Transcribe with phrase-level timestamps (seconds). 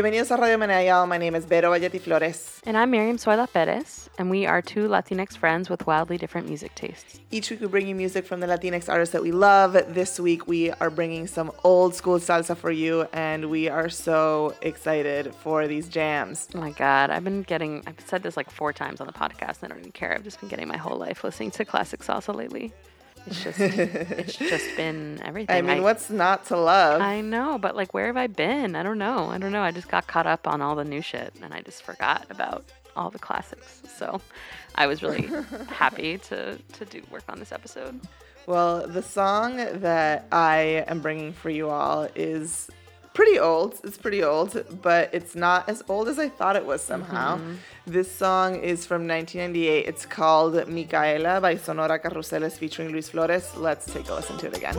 [0.00, 1.06] Bienvenidos a Radio Menayal.
[1.06, 2.62] My name is Vero Valletti Flores.
[2.64, 6.74] And I'm Miriam Zoila Perez, and we are two Latinx friends with wildly different music
[6.74, 7.20] tastes.
[7.30, 9.74] Each week we bring you music from the Latinx artists that we love.
[9.92, 14.54] This week we are bringing some old school salsa for you, and we are so
[14.62, 16.48] excited for these jams.
[16.54, 19.62] Oh my God, I've been getting, I've said this like four times on the podcast,
[19.62, 20.14] and I don't even care.
[20.14, 22.72] I've just been getting my whole life listening to classic salsa lately.
[23.26, 25.56] It's just, it's just been everything.
[25.56, 27.00] I mean, what's not to love?
[27.00, 28.74] I know, but like, where have I been?
[28.74, 29.28] I don't know.
[29.28, 29.62] I don't know.
[29.62, 32.64] I just got caught up on all the new shit, and I just forgot about
[32.96, 33.82] all the classics.
[33.96, 34.20] So,
[34.74, 35.28] I was really
[35.68, 38.00] happy to to do work on this episode.
[38.46, 42.68] Well, the song that I am bringing for you all is
[43.14, 43.80] pretty old.
[43.84, 47.36] It's pretty old, but it's not as old as I thought it was somehow.
[47.36, 47.54] Mm-hmm.
[47.86, 49.86] This song is from 1998.
[49.86, 53.56] It's called Micaela by Sonora Carruseles featuring Luis Flores.
[53.56, 54.74] Let's take a listen to it again.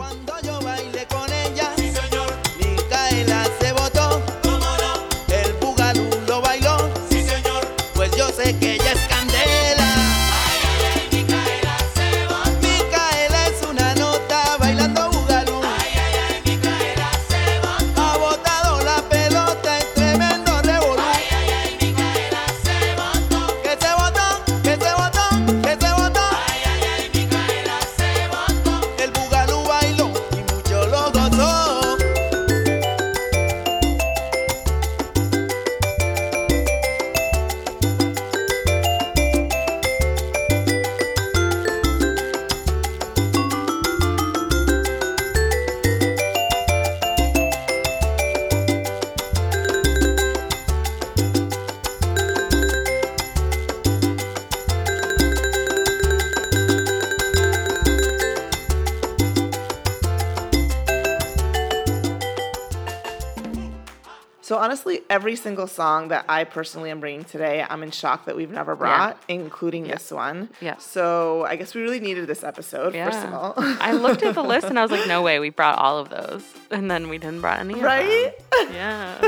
[65.12, 68.74] Every single song that I personally am bringing today, I'm in shock that we've never
[68.74, 69.34] brought, yeah.
[69.34, 69.92] including yeah.
[69.92, 70.48] this one.
[70.62, 70.78] Yeah.
[70.78, 73.10] So I guess we really needed this episode, yeah.
[73.10, 73.52] first of all.
[73.58, 76.08] I looked at the list and I was like, no way, we brought all of
[76.08, 76.42] those.
[76.70, 78.32] And then we didn't brought any right?
[78.72, 79.18] Yeah.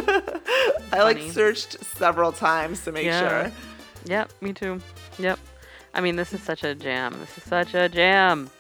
[0.91, 3.53] I like searched several times to make sure.
[4.07, 4.81] Yep, me too.
[5.19, 5.39] Yep.
[5.93, 7.15] I mean, this is such a jam.
[7.21, 8.51] This is such a jam.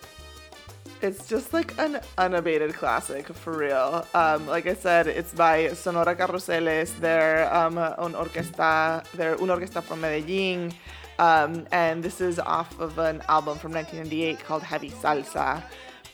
[1.02, 4.06] It's just like an unabated classic for real.
[4.14, 6.94] Um, like I said, it's by Sonora Carruseles.
[6.94, 9.04] They're um, un orquesta.
[9.12, 10.72] They're un orquesta from Medellin,
[11.18, 15.62] um, and this is off of an album from 1998 called Heavy Salsa.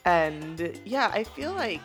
[0.05, 1.83] And yeah, I feel like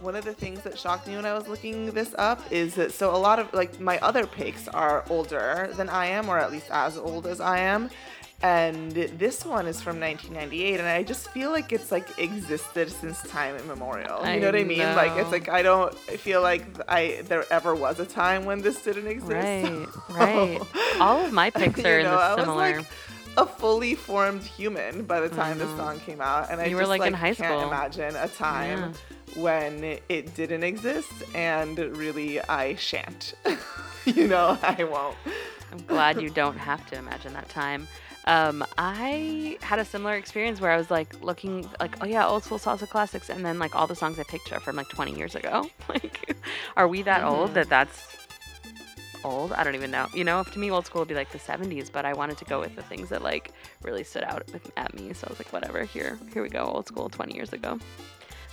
[0.00, 2.92] one of the things that shocked me when I was looking this up is that
[2.92, 6.52] so a lot of like my other picks are older than I am, or at
[6.52, 7.90] least as old as I am
[8.44, 13.22] and this one is from 1998 and i just feel like it's like existed since
[13.22, 14.20] time immemorial.
[14.26, 14.78] You know what i mean?
[14.80, 14.94] Know.
[14.94, 18.82] like it's like i don't feel like i there ever was a time when this
[18.82, 19.32] didn't exist.
[19.32, 20.60] Right right.
[21.00, 22.76] All of my picks are in know, similar.
[22.76, 22.86] like
[23.38, 25.66] a fully formed human by the time mm-hmm.
[25.66, 28.28] this song came out and you i were like, like in high can't imagine a
[28.28, 28.92] time
[29.34, 29.42] yeah.
[29.42, 33.34] when it didn't exist and really i shan't.
[34.06, 35.16] You know i won't.
[35.72, 37.88] I'm glad you don't have to imagine that time
[38.26, 42.42] um, I had a similar experience where I was like looking like, oh yeah, old
[42.44, 45.14] school salsa classics, and then like all the songs I picked are from like 20
[45.14, 45.68] years ago.
[45.88, 46.34] like,
[46.76, 47.34] are we that mm-hmm.
[47.34, 48.16] old that that's
[49.24, 49.52] old?
[49.52, 50.06] I don't even know.
[50.14, 52.38] You know, if to me old school would be like the 70s, but I wanted
[52.38, 53.52] to go with the things that like
[53.82, 55.12] really stood out with, at me.
[55.12, 57.78] So I was like, whatever, here, here we go, old school 20 years ago.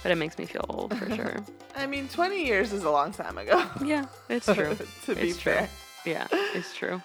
[0.03, 1.37] But it makes me feel old for sure.
[1.75, 3.63] I mean, 20 years is a long time ago.
[3.85, 4.75] Yeah, it's true.
[5.05, 5.69] to be it's fair.
[6.03, 6.11] True.
[6.11, 7.01] Yeah, it's true.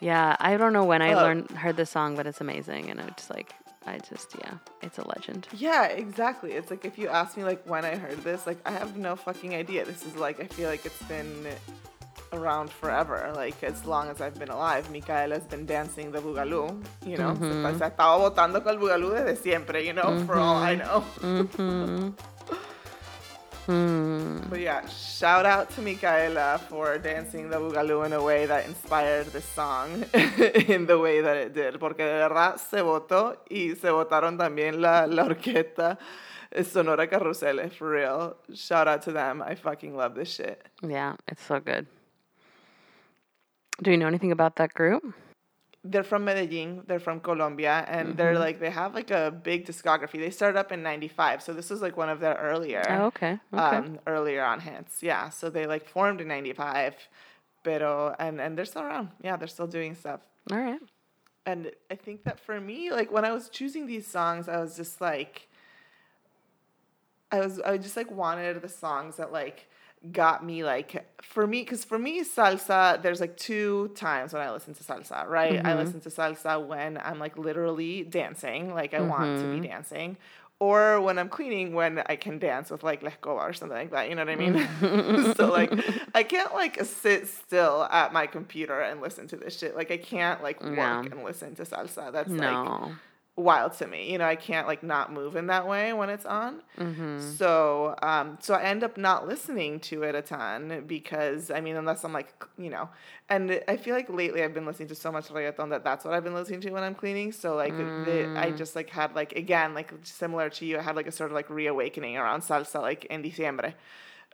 [0.00, 3.28] Yeah, I don't know when I learned heard this song, but it's amazing, and it's
[3.28, 3.54] like
[3.86, 5.46] I just yeah, it's a legend.
[5.56, 6.52] Yeah, exactly.
[6.52, 9.16] It's like if you ask me like when I heard this, like I have no
[9.16, 9.84] fucking idea.
[9.84, 11.46] This is like I feel like it's been
[12.32, 14.90] around forever, like as long as I've been alive.
[14.90, 17.34] Micaela has been dancing the boogaloo, you know.
[17.34, 17.78] Mm-hmm.
[17.78, 20.26] Se, estaba votando con el boogaloo desde siempre, you know, mm-hmm.
[20.26, 21.04] for all I know.
[21.20, 22.10] Mm-hmm.
[23.66, 24.38] Hmm.
[24.48, 29.26] But yeah, shout out to Micaela for dancing the Boogaloo in a way that inspired
[29.26, 31.78] this song in the way that it did.
[31.78, 35.98] Porque de verdad se votó y se votaron también la, la orquesta
[36.64, 38.36] Sonora Carruseles, for real.
[38.54, 39.42] Shout out to them.
[39.42, 40.66] I fucking love this shit.
[40.82, 41.86] Yeah, it's so good.
[43.82, 45.14] Do you know anything about that group?
[45.82, 46.82] They're from Medellin.
[46.86, 48.16] They're from Colombia, and mm-hmm.
[48.16, 50.18] they're like they have like a big discography.
[50.18, 52.84] They started up in '95, so this was like one of their earlier.
[52.88, 53.38] Oh, okay.
[53.52, 53.76] okay.
[53.76, 55.30] Um, earlier on hits, yeah.
[55.30, 56.96] So they like formed in '95,
[57.64, 59.08] pero and and they're still around.
[59.22, 60.20] Yeah, they're still doing stuff.
[60.52, 60.80] All right.
[61.46, 64.76] And I think that for me, like when I was choosing these songs, I was
[64.76, 65.48] just like,
[67.32, 69.69] I was I just like wanted the songs that like
[70.12, 74.50] got me like for me because for me salsa there's like two times when i
[74.50, 75.76] listen to salsa right i Mhm.
[75.76, 80.16] listen to salsa when i'm like literally dancing like i want to be dancing
[80.58, 84.08] or when i'm cleaning when i can dance with like lehkova or something like that
[84.08, 85.70] you know what i mean so like
[86.14, 89.98] i can't like sit still at my computer and listen to this shit like i
[89.98, 91.00] can't like work No.
[91.12, 92.92] and listen to salsa that's like no.
[93.36, 96.26] Wild to me you know i can't like not move in that way when it's
[96.26, 101.50] on hmm so, um, so I end up not listening to it a ton because
[101.50, 102.88] I mean, unless I'm like, you know,
[103.28, 106.14] and I feel like lately I've been listening to so much reggaeton that that's what
[106.14, 107.32] I've been listening to when I'm cleaning.
[107.32, 108.56] So like, the, I Mm.
[108.56, 111.34] just like had like again like similar to you, I had like a sort of
[111.34, 113.74] like reawakening around salsa like in diciembre.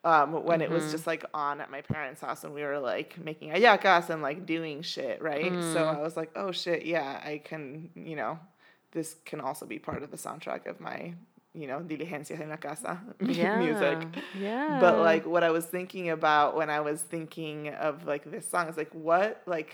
[0.04, 0.90] Um, when it was Mhm.
[0.92, 4.46] just like on at my parents' house and we were like making ayacas and like
[4.46, 5.60] doing shit, right?
[5.64, 5.96] So Mm.
[5.96, 8.38] I was like, oh shit, yeah, I can, you know,
[8.96, 10.98] this can also be part of the soundtrack of my,
[11.60, 13.58] you know, diligencias en la casa Yeah.
[13.58, 13.98] music.
[14.34, 14.78] Yeah.
[14.80, 17.58] But like what I was thinking about when I was thinking
[17.88, 19.72] of like this song is like what like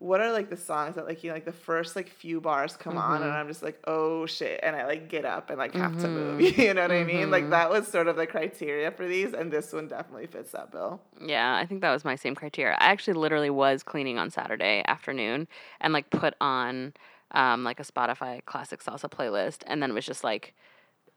[0.00, 2.76] what are like the songs that like you know, like the first like few bars
[2.76, 3.38] come on and Mhm.
[3.38, 6.38] I'm just like oh shit and I like get up and like have to move
[6.40, 6.58] Mhm.
[6.64, 7.50] you know what I mean like Mhm.
[7.56, 11.00] that was sort of the criteria for these and this one definitely fits that bill
[11.34, 12.76] Yeah, I think that was my same criteria.
[12.78, 15.48] I actually literally was cleaning on Saturday afternoon
[15.80, 16.92] and like put on
[17.32, 20.54] um, like a Spotify classic salsa playlist and then was just like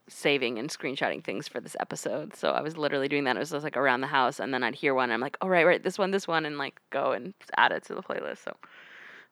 [0.08, 2.34] saving and screenshotting things for this episode.
[2.34, 3.36] So I was literally doing that.
[3.36, 5.36] It was just like around the house and then I'd hear one and I'm like,
[5.40, 8.02] oh right, right, this one, this one, and like go and add it to the
[8.02, 8.38] playlist.
[8.38, 8.56] So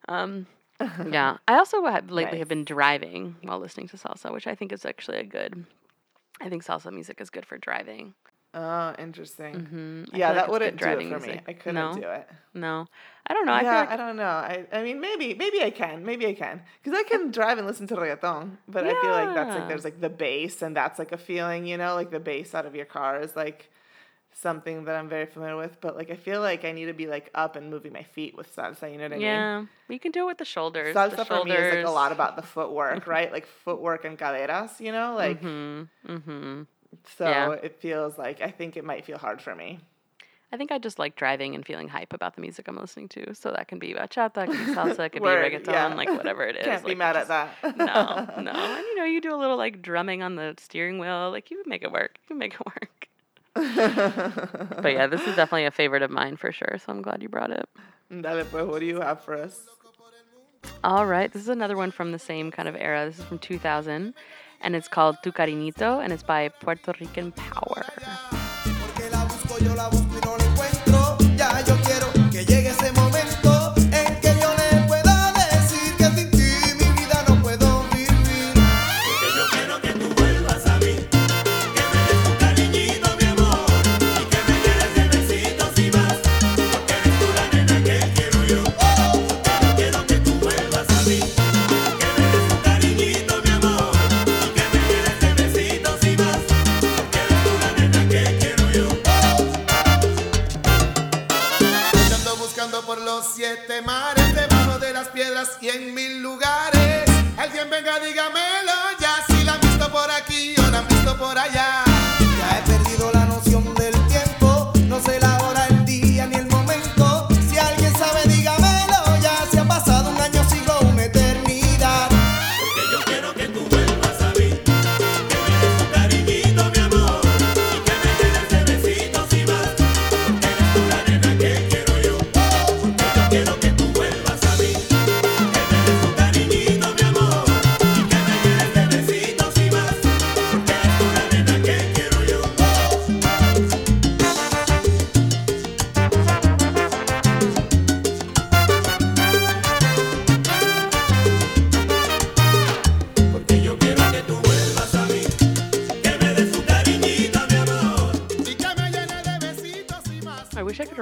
[0.07, 0.47] um
[1.09, 1.37] yeah.
[1.47, 4.85] I also have lately have been driving while listening to salsa, which I think is
[4.85, 5.65] actually a good
[6.41, 8.15] I think salsa music is good for driving.
[8.53, 11.93] Oh interesting hmm yeah that wouldn't do it for me I couldn't no?
[11.93, 12.85] do it No,
[13.27, 13.53] I don't know.
[13.53, 14.23] I yeah, like I don't know.
[14.23, 17.65] I, I mean, maybe, maybe I can, maybe I can, because I can drive and
[17.65, 18.57] listen to reggaeton.
[18.67, 21.65] But I feel like that's like there's like the bass, and that's like a feeling,
[21.65, 23.69] you know, like the bass out of your car is like
[24.33, 25.79] something that I'm very familiar with.
[25.79, 28.35] But like I feel like I need to be like up and moving my feet
[28.35, 28.91] with salsa.
[28.91, 29.23] You know what I mean?
[29.23, 30.95] yeah, you can do it with the shoulders.
[30.95, 33.31] Salsa the for me is like a lot about the footwork, right?
[33.31, 36.67] Like footwork and caderas, you know, like Mhm, mhm.
[37.17, 37.51] So Yeah.
[37.53, 39.79] it feels like I think it might feel hard for me.
[40.53, 43.33] I think I just like driving and feeling hype about the music I'm listening to.
[43.33, 45.87] So that can be bachata, it can be salsa, it Word, be reggaeton, yeah.
[45.95, 46.65] like whatever it is.
[46.65, 47.77] Can't be mad just- at that.
[47.77, 48.51] no, no.
[48.77, 51.31] And you know, you do a little like drumming on the steering wheel.
[51.31, 52.17] Like you can make it work.
[52.23, 53.07] You can make it work.
[54.81, 56.77] But yeah, this is definitely a favorite of mine for sure.
[56.85, 57.67] So I'm glad you brought it.
[58.09, 59.61] Dale, pues, what do you have for us?
[60.83, 63.05] All right, this is another one from the same kind of era.
[63.05, 64.13] This is from 2000,
[64.61, 67.85] and it's called Tu Cariñito, and it's by Puerto Rican Power.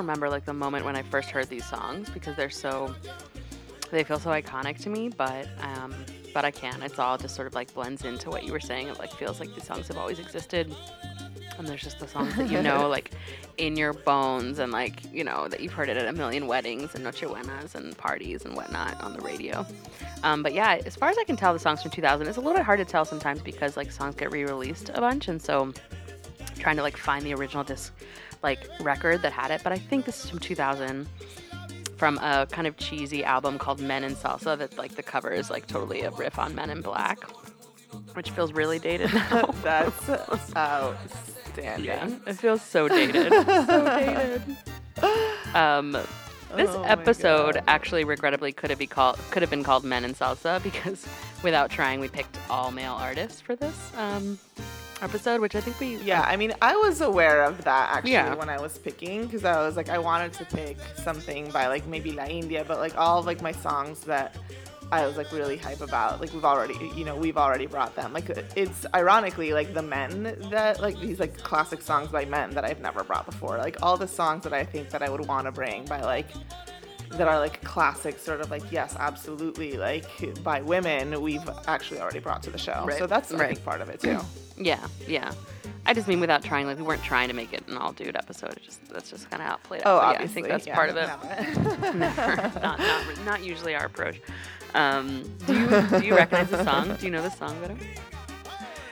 [0.09, 2.95] Remember like the moment when I first heard these songs because they're so
[3.91, 5.93] they feel so iconic to me, but um
[6.33, 6.81] but I can.
[6.81, 8.87] It's all just sort of like blends into what you were saying.
[8.87, 10.73] It like feels like these songs have always existed.
[11.59, 13.11] And there's just the songs that you know like
[13.57, 16.95] in your bones and like, you know, that you've heard it at a million weddings
[16.95, 19.63] and noche buenas and parties and whatnot on the radio.
[20.23, 22.41] Um, but yeah, as far as I can tell, the songs from 2000, it's a
[22.41, 25.71] little bit hard to tell sometimes because like songs get re-released a bunch, and so
[26.57, 27.93] trying to like find the original disc
[28.43, 29.61] like record that had it.
[29.63, 31.07] But I think this is from 2000,
[31.97, 34.57] from a kind of cheesy album called Men in Salsa.
[34.57, 37.19] That like the cover is like totally a riff on Men in Black.
[38.13, 39.41] which feels really dated now.
[39.63, 40.09] That's
[40.55, 41.85] outstanding.
[41.85, 43.31] yeah, it feels so dated.
[43.67, 44.41] so dated.
[45.55, 45.97] Um,
[46.55, 50.13] this Oh episode actually, regrettably, could have be called could have been called Men in
[50.15, 51.07] Salsa because,
[51.43, 54.39] without trying, we picked all male artists for this um,
[55.01, 58.35] episode, which I think we Yeah, I mean, I was aware of that actually Yeah.
[58.35, 61.85] when I was picking because I was like, I wanted to pick something by like
[61.87, 64.35] maybe La India, but like all of like my songs that
[64.91, 68.11] I was like really hype about, like we've already, you know, we've already brought them.
[68.11, 72.65] Like it's ironically like the men that like these like classic songs by men that
[72.65, 73.57] I've never brought before.
[73.57, 76.27] Like all the songs that I think that I would want to bring by like
[77.11, 80.05] that are like classic sort of like yes absolutely like
[80.43, 83.47] by women we've actually already brought to the show Right, so that's I right.
[83.49, 84.19] think part of it too
[84.61, 85.31] Yeah, yeah.
[85.85, 88.17] I just mean without trying, like we weren't trying to make it an all dude
[88.17, 88.51] episode.
[88.51, 89.87] It just that's just kind of how it played out.
[89.87, 90.19] Oh, But obviously.
[90.19, 91.95] yeah, I think that's yeah, part of it.
[91.95, 92.59] Never.
[92.59, 94.19] not, not, not usually our approach.
[94.75, 96.93] Um, do you do you recognize the song?
[96.97, 97.77] Do you know the song better?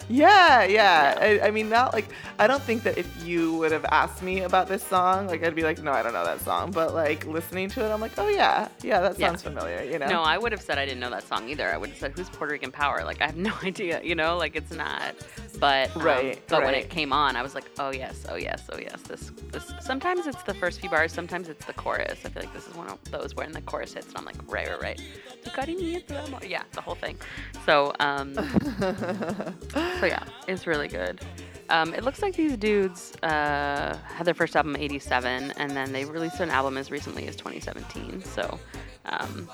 [0.10, 1.18] Yeah, yeah.
[1.20, 2.08] I, I mean, not like
[2.40, 5.56] I don't think that if you would have asked me about this song, like I'd
[5.56, 6.72] be like, no, I don't know that song.
[6.72, 9.28] But like listening to it, I'm like, oh yeah, yeah, that Yeah.
[9.28, 9.84] sounds familiar.
[9.84, 10.08] You know?
[10.08, 11.72] No, I would have said I didn't know that song either.
[11.74, 14.02] I would have said, "Who's Puerto Rican Power?" Like I have no idea.
[14.04, 15.16] You know, like it's not.
[15.60, 18.70] But um, Right, But when it came on, I was like, "Oh yes, oh yes,
[18.72, 19.74] oh yes." This this.
[19.82, 21.12] Sometimes it's the first few bars.
[21.12, 22.20] Sometimes it's the chorus.
[22.26, 24.26] I feel like this is one of those where in the chorus hits, and I'm
[24.26, 25.02] like, right, right, right.
[25.44, 26.40] Tu cariño, tu amor.
[26.46, 27.18] Yeah, the whole thing.
[27.66, 28.36] So um.
[30.00, 31.22] so yeah, it's really good.
[31.70, 35.92] Um, it looks like these dudes uh, had their first album in '87, and then
[35.92, 38.24] they released an album as recently as 2017.
[38.24, 38.60] So,
[39.06, 39.50] um,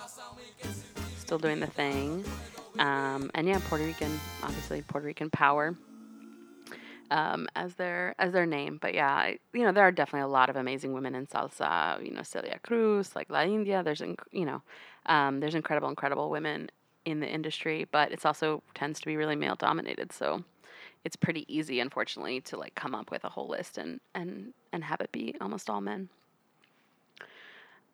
[1.17, 2.23] still doing the thing.
[2.79, 5.75] Um, and yeah, Puerto Rican, obviously Puerto Rican power
[7.12, 8.79] um, as their as their name.
[8.81, 12.03] But yeah, you know there are definitely a lot of amazing women in salsa.
[12.03, 13.83] You know Celia Cruz, like La India.
[13.83, 14.62] There's inc- you know
[15.05, 16.69] um, there's incredible incredible women
[17.05, 20.12] in the industry, but it's also tends to be really male dominated.
[20.12, 20.43] So
[21.03, 24.83] it's pretty easy, unfortunately, to like come up with a whole list and and and
[24.83, 26.10] have it be almost all men.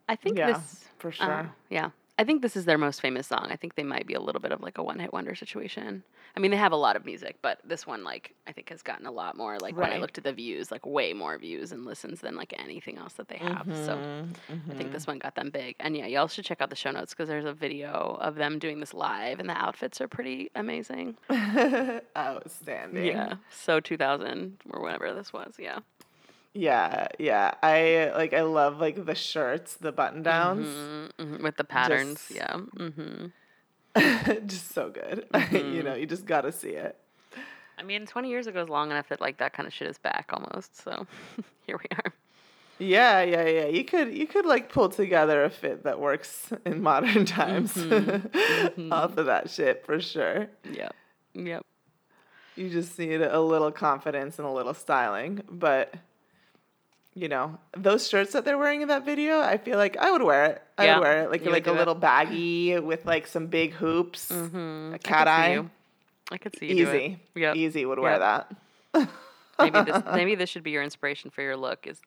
[0.07, 1.49] I think Yeah, this for uh, sure.
[1.69, 1.89] yeah.
[2.19, 3.47] I think this is their most famous song.
[3.49, 6.03] I think they might be a little bit of like a one hit wonder situation.
[6.35, 8.81] I mean, they have a lot of music, but this one, like, I think has
[8.81, 11.71] gotten a lot more, like, when I looked at the views, like, way more views
[11.71, 13.65] and listens than like anything else that they have.
[13.67, 15.11] So mm-hmm, I think this mm-hmm.
[15.11, 15.77] one got them big.
[15.79, 18.59] And yeah, y'all should check out the show notes because there's a video of them
[18.59, 21.15] doing this live and the outfits are pretty amazing.
[22.17, 23.05] Outstanding.
[23.05, 23.35] Yeah.
[23.49, 25.53] So 2000 or whatever this was.
[25.57, 25.79] Yeah.
[26.53, 27.53] Yeah, yeah.
[27.61, 30.67] I like I love like the shirts, the button downs.
[30.67, 32.27] Mhm, mhm, With the patterns.
[32.27, 32.57] Just- yeah.
[32.57, 33.27] hmm
[34.47, 35.27] just so good.
[35.33, 35.73] Mm-hmm.
[35.73, 36.97] you know, you just gotta see it.
[37.77, 39.97] I mean, 20 years ago is long enough that like that kind of shit is
[39.97, 40.81] back almost.
[40.83, 41.07] So
[41.65, 42.13] here we are.
[42.77, 43.65] Yeah, yeah, yeah.
[43.67, 48.91] You could you could like pull together a fit that works in modern times Mm-hmm.
[48.91, 50.47] off of that shit for sure.
[50.71, 50.95] Yep.
[51.35, 51.65] Yep.
[52.55, 55.93] You just need a little confidence and a little styling, but
[57.19, 60.21] you know, those shirts that they're wearing in that video, I feel like I would
[60.23, 60.61] wear it.
[60.77, 61.79] I Yeah, would wear it like you like a do it.
[61.79, 64.93] little baggy with like some big hoops, Mm-hmm.
[64.93, 65.63] a cat eye.
[66.31, 66.95] I could see you it.
[66.95, 67.55] Easy, Yep.
[67.55, 68.19] easy would wear Yep.
[68.93, 69.11] that.
[69.59, 71.99] maybe this maybe this should be your inspiration for your look is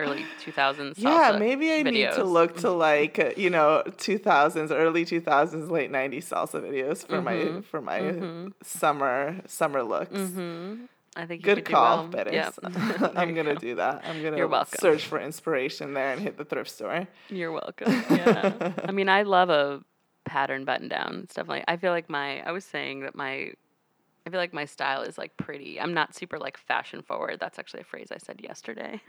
[0.00, 5.04] early 2000s Yeah, maybe I need to look to like uh, you know 2000s, early
[5.04, 7.56] 2000s, late 90s salsa videos for Mm-hmm.
[7.56, 8.00] my for my
[8.62, 10.12] summer summer looks.
[10.14, 10.84] Mm-hmm.
[11.18, 12.08] I think Good could call, well.
[12.08, 12.32] Perez.
[12.32, 12.54] Yep.
[13.16, 13.60] I'm gonna go.
[13.60, 14.02] do that.
[14.06, 14.78] I'm gonna You're welcome.
[14.78, 17.08] search for inspiration there and hit the thrift store.
[17.28, 17.92] You're welcome.
[18.10, 18.72] Yeah.
[18.84, 19.82] I mean, I love a
[20.24, 21.22] pattern button down.
[21.24, 21.64] It's definitely.
[21.66, 22.40] I feel like my.
[22.48, 23.52] I was saying that my.
[24.26, 25.80] I feel like my style is like pretty.
[25.80, 27.38] I'm not super like fashion forward.
[27.40, 29.00] That's actually a phrase I said yesterday.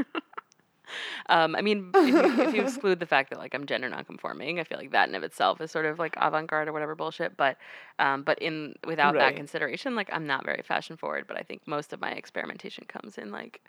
[1.29, 4.59] Um, I mean, if you, if you exclude the fact that like I'm gender nonconforming,
[4.59, 7.35] I feel like that in of itself is sort of like avant-garde or whatever bullshit.
[7.37, 7.57] But,
[7.99, 11.25] um, but in without that consideration, like I'm not very fashion forward.
[11.27, 13.61] But I think most of my experimentation comes in like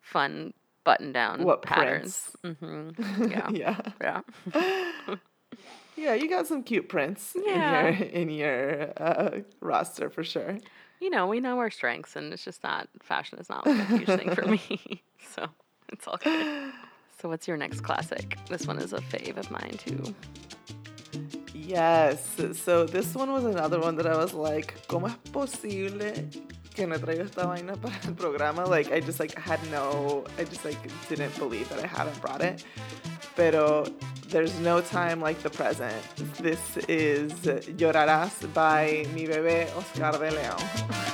[0.00, 0.52] fun
[0.84, 2.30] button down What patterns.
[2.44, 2.90] hmm
[3.30, 3.50] Yeah.
[3.50, 3.76] yeah.
[4.00, 4.20] Yeah.
[5.94, 7.88] Yeah, you got some cute prints Yeah.
[7.88, 10.58] in your in your uh, roster for sure.
[11.00, 13.98] you know, we know our strengths, and it's just not fashion is not like a
[13.98, 15.02] huge thing for me.
[15.34, 15.46] So
[16.02, 16.72] it's all good.
[17.20, 18.38] So what's your next classic?
[18.48, 20.14] This one is a fave of mine too.
[21.54, 22.36] Yes.
[22.54, 26.30] So this one was another one that I was like, ¿cómo es posible
[26.74, 28.64] que no traigo esta vaina para el programa?
[28.64, 32.40] Like I just like had no, I just like didn't believe that I hadn't brought
[32.40, 32.64] it.
[33.36, 33.84] Pero
[34.28, 36.02] there's no time like the present.
[36.38, 37.32] This is
[37.76, 41.08] Llorarás by mi bebé Oscar de León.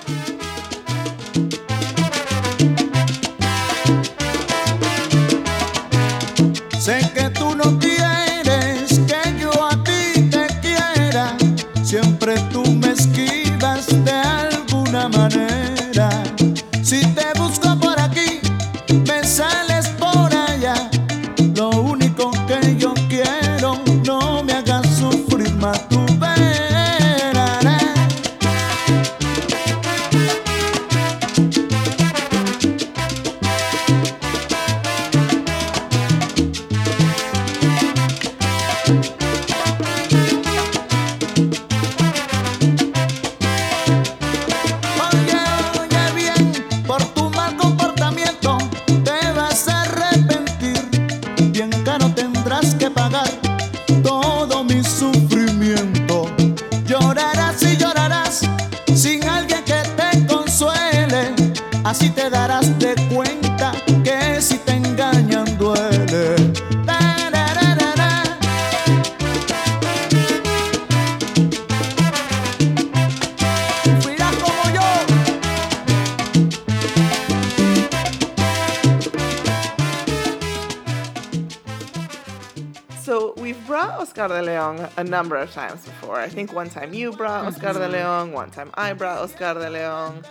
[84.98, 86.18] a number of times before.
[86.18, 89.70] I think one time you brought Oscar de Leon, one time I brought Oscar de
[89.70, 90.24] Leon.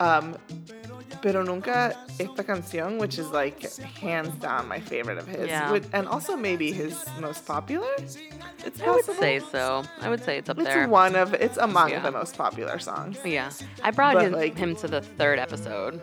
[0.00, 0.36] Um,
[1.22, 3.58] pero nunca esta canción, which is like
[4.00, 5.78] hands down my favorite of his, Yeah.
[5.92, 7.88] And also maybe his most popular.
[7.98, 9.82] It's I would say so.
[10.00, 10.88] I would say it's up It's there.
[10.88, 12.00] one of it's among Yeah.
[12.00, 13.16] the most popular songs.
[13.24, 13.50] Yeah,
[13.82, 16.00] I brought But, him, like- him to the third episode,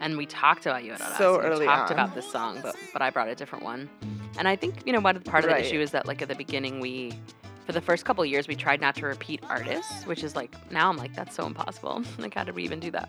[0.00, 1.16] and we talked about Llorarás.
[1.18, 1.98] So we early talked on.
[1.98, 3.88] about this song, but but I brought a different one.
[4.38, 5.62] And I think you know what part of Right.
[5.62, 7.12] the issue is that like at the beginning we,
[7.64, 10.90] for the first couple years we tried not to repeat artists, which is like now
[10.90, 12.02] I'm like that's so impossible.
[12.18, 13.08] like how did we even do that?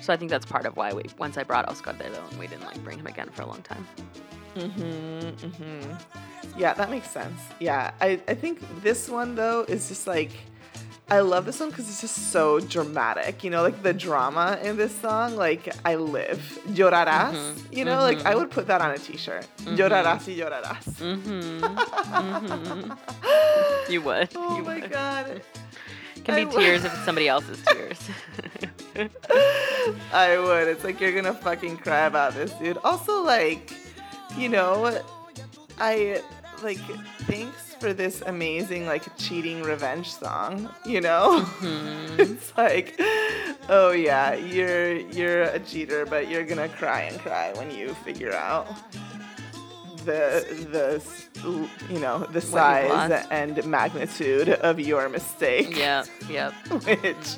[0.00, 2.46] So I think that's part of why we once I brought Oscar de Leon, we
[2.46, 3.86] didn't like bring him again for a long time.
[4.56, 5.32] Mhm.
[5.36, 6.00] Mhm.
[6.56, 7.40] Yeah, that makes sense.
[7.58, 10.30] Yeah, I, I think this one though is just like
[11.10, 13.44] I love this one because it's just so dramatic.
[13.44, 15.36] You know, like the drama in this song.
[15.36, 17.34] Like I live llorarás.
[17.34, 17.72] Mm-hmm.
[17.72, 19.46] You know, like I would put that on a T-shirt.
[19.64, 20.84] Llorarás y llorarás.
[23.90, 24.28] You would.
[24.36, 24.56] Oh Mm-hmm.
[24.56, 24.90] you my would.
[24.90, 25.28] god.
[25.28, 25.44] It
[26.24, 26.54] can I be would.
[26.62, 28.00] tears if it's somebody else's tears.
[30.12, 30.68] I would.
[30.68, 32.78] It's like you're gonna fucking cry about this, dude.
[32.82, 33.72] Also, like,
[34.38, 35.00] you know,
[35.78, 36.22] I
[36.62, 36.78] like
[37.28, 40.68] thanks for this amazing like cheating revenge song.
[40.86, 41.46] You know,
[42.18, 42.94] it's like,
[43.68, 48.32] oh yeah, you're you're a cheater, but you're gonna cry and cry when you figure
[48.32, 48.66] out
[50.04, 55.76] the the you know the size and magnitude of your mistake.
[55.76, 56.04] yeah.
[56.28, 56.52] Yep.
[56.84, 57.36] Which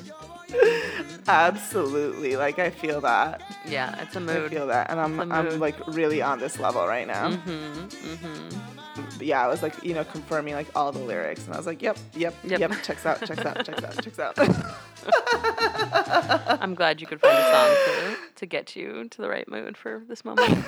[1.27, 3.41] absolutely like I feel that.
[3.65, 4.01] Yeah.
[4.01, 4.51] It's a I mood.
[4.51, 7.29] feel that, and I'm I'm like really on this level right now.
[7.31, 7.87] Mm-hmm.
[7.87, 8.76] Mm-hmm.
[9.19, 11.81] Yeah, I was like you know confirming like all the lyrics, and I was like,
[11.81, 12.59] yep, yep, Yep.
[12.59, 14.37] yep, checks out, checks out, checks out, checks out.
[16.61, 19.77] I'm glad you could find a song to, to get you to the right mood
[19.77, 20.65] for this moment.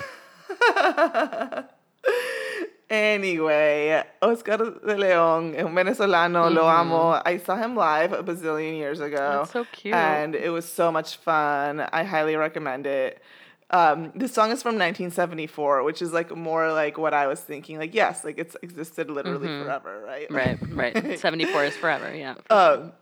[2.89, 7.21] anyway, Oscar de Leon, un venezolano, lo amo.
[7.25, 9.17] I saw him live a bazillion years ago.
[9.17, 9.37] Mm-hmm.
[9.39, 9.95] That's so cute.
[9.95, 11.81] And it was so much fun.
[11.81, 13.21] I highly recommend it.
[13.71, 17.77] Um, this song is from 1974, which is like more like what I was thinking.
[17.77, 20.27] Like, yes, like it's existed literally forever, right?
[20.29, 20.79] Mm-hmm.
[20.79, 21.19] right, right.
[21.19, 22.35] 74 is forever, yeah.
[22.49, 22.93] Um,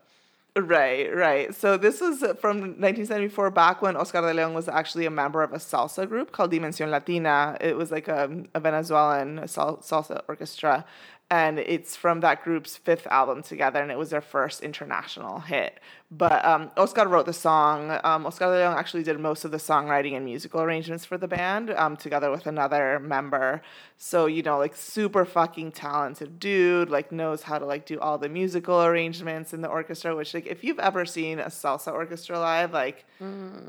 [0.57, 1.55] right, right.
[1.55, 5.53] So this was from 1974, back when Oscar de Leon was actually a member of
[5.53, 7.57] a salsa group called Dimensión Latina.
[7.61, 10.83] It was like a, a Venezuelan sal- salsa orchestra,
[11.29, 15.79] and it's from that group's fifth album together, and it was their first international hit.
[16.09, 17.99] But um, Oscar wrote the song.
[18.03, 21.27] Um, Oscar de Leon actually did most of the songwriting and musical arrangements for the
[21.27, 23.61] band, um, together with another member.
[23.99, 28.19] So you know, like super fucking talented dude, like knows how to like do all
[28.19, 30.15] the musical arrangements in the orchestra.
[30.15, 33.05] Which like if you've ever seen a salsa orchestra live, like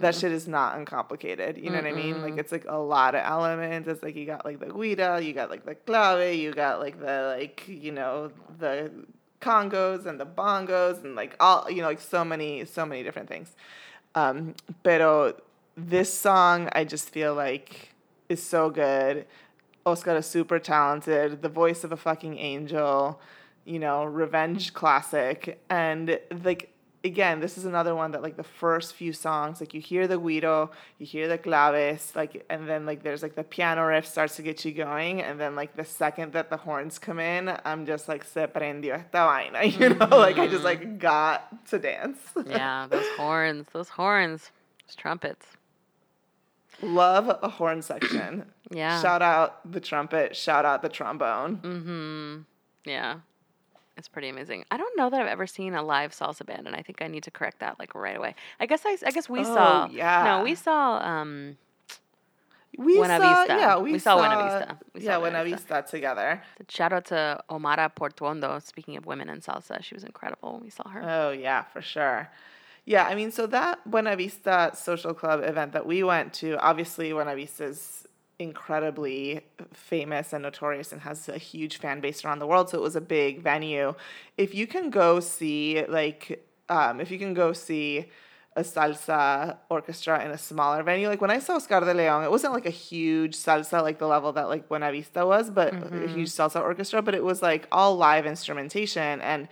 [0.01, 1.57] that shit is not uncomplicated.
[1.57, 2.21] You know what I mean?
[2.21, 3.89] Like it's like a lot of elements.
[3.89, 7.01] It's like you got like the guida, you got like the clave, you got like
[7.01, 8.91] the like you know the
[9.41, 13.29] congos and the bongos and like all you know like so many so many different
[13.31, 13.57] things.
[14.15, 15.35] Um, pero
[15.75, 17.95] this song I just feel like
[18.29, 19.25] is so good.
[19.87, 23.21] Oscar is super talented, the voice of a fucking angel,
[23.65, 25.63] you know, revenge classic.
[25.71, 26.73] And like
[27.05, 30.19] again, this is another one that like the first few songs, like you hear the
[30.19, 34.37] guido, you hear the claves, like and then like there's like the piano riff starts
[34.37, 37.87] to get you going, and then like the second that the horns come in, I'm
[37.87, 40.65] just like se prendió esta vaina, you know, like I just mm-hmm.
[40.65, 42.19] like got to dance.
[42.47, 44.51] Yeah, those horns, those horns,
[44.87, 45.58] those trumpets.
[46.83, 48.45] Love a horn section.
[48.71, 49.01] Yeah.
[49.01, 51.57] Shout out the trumpet, shout out the trombone.
[51.57, 52.91] Mm-hmm.
[52.91, 53.21] Yeah.
[53.97, 54.67] It's pretty amazing.
[54.71, 57.07] I don't know that I've ever seen a live salsa band, and I think I
[57.09, 58.35] need to correct that like right away.
[58.61, 59.87] I guess I, I guess we Oh, saw.
[59.87, 60.43] No, yeah.
[60.43, 60.99] we saw.
[60.99, 61.57] Um,
[62.77, 63.55] We Buena saw, Vista.
[63.59, 63.93] yeah, we, saw.
[63.95, 64.79] We saw Buena Vista.
[64.95, 66.43] We yeah, saw Buena Buena Vista together.
[66.69, 68.61] shout out to Omara Portuondo.
[68.63, 71.03] Speaking of women in salsa, she was incredible when we saw her.
[71.03, 72.29] Oh yeah, for sure.
[72.89, 77.13] Yeah, I mean, so that Buena Vista Social Club event that we went to, obviously
[77.13, 79.43] Buena Vista is incredibly
[79.75, 82.71] famous and notorious and has a huge fan base around the world.
[82.71, 83.95] So it was a big venue.
[84.39, 88.07] If you can go see like, um, if you can go see
[88.57, 91.09] a salsa orchestra in a smaller venue.
[91.09, 94.07] Like when I saw Oscar de Leon, it wasn't like a huge salsa like the
[94.07, 97.69] level that like Buena Vista was, but a huge salsa orchestra, but it was like
[97.71, 99.47] all live instrumentation and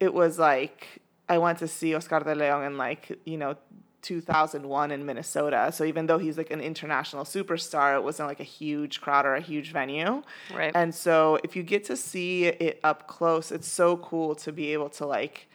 [0.00, 1.02] it was like
[1.32, 3.56] I went to see Oscar de Leon in like, you know,
[4.02, 5.70] 2001 in Minnesota.
[5.72, 9.34] So even though he's like an international superstar, it wasn't like a huge crowd or
[9.34, 10.22] a huge venue.
[10.54, 10.72] Right.
[10.74, 14.72] And so if you get to see it up close, it's so cool to be
[14.74, 15.48] able to like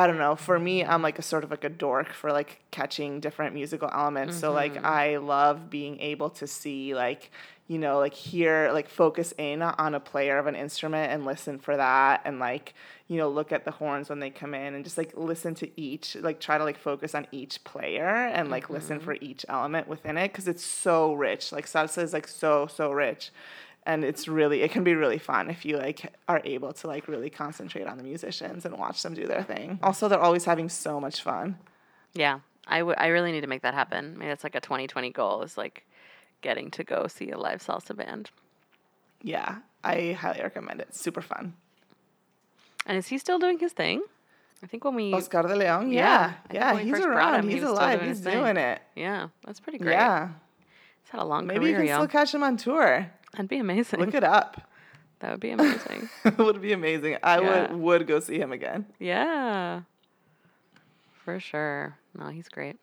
[0.00, 0.34] I don't know.
[0.34, 3.90] For me, I'm like a sort of like a dork for like catching different musical
[3.92, 4.38] elements.
[4.38, 4.86] So like mm-hmm.
[4.86, 7.30] I love being able to see like
[7.68, 11.58] you know like hear like focus in on a player of an instrument and listen
[11.58, 12.72] for that and like
[13.08, 15.70] you know look at the horns when they come in and just like listen to
[15.78, 19.04] each like try to like focus on each player and like listen mm-hmm.
[19.04, 21.52] for each element within it because it's so rich.
[21.52, 23.30] Like salsa is like so so rich
[23.86, 27.08] and it's really it can be really fun if you like are able to like
[27.08, 30.68] really concentrate on the musicians and watch them do their thing also they're always having
[30.68, 31.56] so much fun
[32.14, 32.96] Yeah, I would.
[32.98, 34.16] I really need to make that happen.
[34.18, 35.42] Maybe that's like a 2020 goal.
[35.42, 35.86] Is like
[36.42, 38.30] getting to go see a live salsa band.
[39.22, 41.54] yeah i highly recommend it super fun
[42.86, 44.02] And is he still doing his thing?
[44.62, 45.12] I think when we.
[45.14, 48.56] oscar de leon Yeah, yeah yeah, he's around him, he's still alive doing he's doing
[48.56, 49.92] it Yeah, that's pretty great.
[49.94, 50.28] yeah
[51.02, 53.58] He's had a long maybe you career, can still catch him on tour That'd be
[53.58, 54.00] amazing.
[54.00, 54.62] look it up
[55.20, 56.08] that would be amazing.
[56.24, 57.70] it would be amazing i Yeah.
[57.72, 59.82] would would go see him again yeah,
[61.24, 61.96] for sure.
[62.18, 62.76] No, he's great.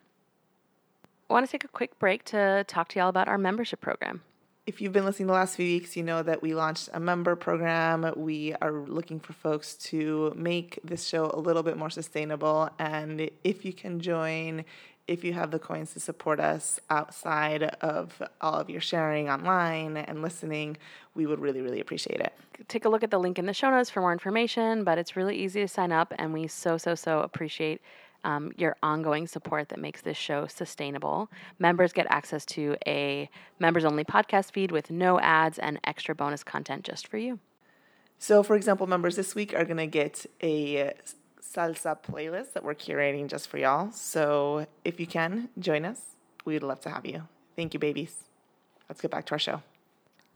[1.30, 4.22] I want to take a quick break to talk to y'all about our membership program.
[4.66, 7.36] if you've been listening the last few weeks, you know that we launched a member
[7.36, 8.14] program.
[8.16, 12.70] We are looking for folks to make this show a little bit more sustainable.
[12.80, 14.64] And if you can join,
[15.08, 19.98] if you have the coins to support us outside of all of your sharing online
[19.98, 20.78] and listening,
[21.16, 22.34] we would really, really appreciate it.
[22.68, 25.16] take a look at the link in the show notes for more information, but it's
[25.16, 27.82] really easy to sign up, and we so, so, so appreciate
[28.24, 31.30] um, your ongoing support that makes this show sustainable.
[31.60, 36.44] Members get access to a members only podcast feed with no ads and extra bonus
[36.44, 37.40] content just for you.
[38.20, 40.94] So, for example, members this week are going to get a
[41.54, 43.92] salsa playlist that we're curating just for y'all.
[43.92, 46.02] So, if you can, join us.
[46.46, 47.24] We'd love to have you.
[47.56, 48.16] Thank you, babies.
[48.90, 49.62] Let's get back to our show.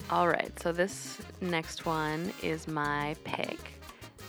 [0.09, 3.59] All right, so this next one is my pick,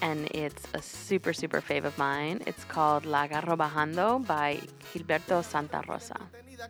[0.03, 2.43] and it's a super, super fave of mine.
[2.47, 4.61] It's called La Agarro Bajando by
[4.93, 6.21] Gilberto Santa Rosa.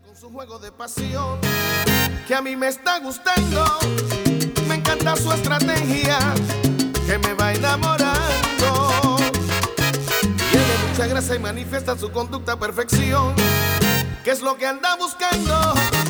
[0.06, 1.38] Con su juego de pasión
[2.26, 3.66] que a mí me está gustando.
[4.66, 6.18] Me encanta su estrategia
[7.06, 9.11] que me va enamorando.
[10.92, 13.34] Mucha grasa y manifiesta su conducta a perfección.
[14.22, 16.01] ¿Qué es lo que anda buscando?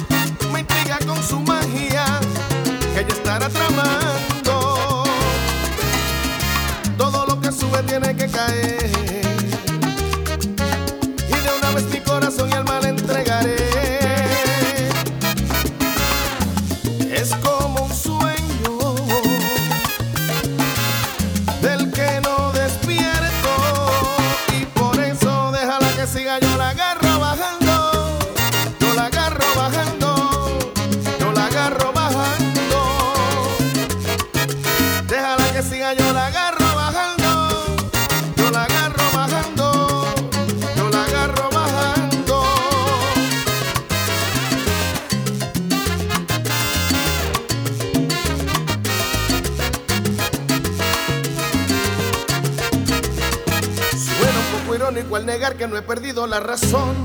[56.33, 56.97] La razón.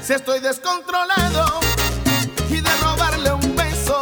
[0.00, 1.60] Si estoy descontrolado
[2.48, 4.00] y de robarle un beso,